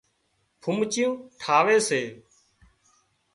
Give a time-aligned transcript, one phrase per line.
[0.61, 2.01] ڦومچيون ٺاهي سي